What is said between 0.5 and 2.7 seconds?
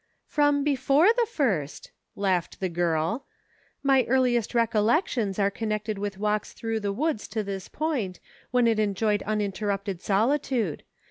before the first," laughed the